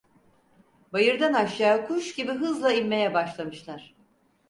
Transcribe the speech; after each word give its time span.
Bayırdan 0.93 1.33
aşağı 1.33 1.87
kuş 1.87 2.15
gibi 2.15 2.31
hızla 2.31 2.71
inmeye 2.73 3.13
başlamışlar. 3.13 3.95